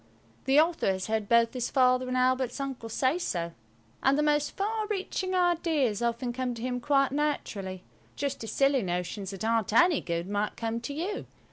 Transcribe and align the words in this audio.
The 0.45 0.59
author 0.59 0.87
has 0.93 1.05
heard 1.05 1.29
both 1.29 1.53
his 1.53 1.69
Father 1.69 2.07
and 2.07 2.17
Albert's 2.17 2.59
uncle 2.59 2.89
say 2.89 3.19
so. 3.19 3.51
And 4.01 4.17
the 4.17 4.23
most 4.23 4.57
far 4.57 4.87
reaching 4.87 5.35
ideas 5.35 6.01
often 6.01 6.33
come 6.33 6.55
to 6.55 6.61
him 6.63 6.79
quite 6.79 7.11
naturally–just 7.11 8.43
as 8.43 8.51
silly 8.51 8.81
notions 8.81 9.29
that 9.29 9.45
aren't 9.45 9.71
any 9.71 10.01
good 10.01 10.27
might 10.27 10.57
come 10.57 10.79
to 10.81 10.93
you. 10.95 11.27